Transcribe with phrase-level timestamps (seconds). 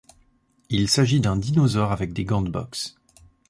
[0.71, 2.95] Il s'agit d'un dinosaure avec des gants de boxe.